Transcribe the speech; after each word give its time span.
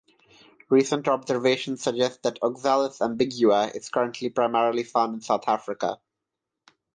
Recent 0.69 1.07
observations 1.07 1.83
suggest 1.83 2.23
that 2.23 2.39
"Oxalis 2.41 3.01
ambigua" 3.01 3.67
is 3.75 3.89
currently 3.89 4.31
primarily 4.31 4.83
found 4.83 5.13
in 5.13 5.21
South 5.21 5.43
Africa. 5.47 5.99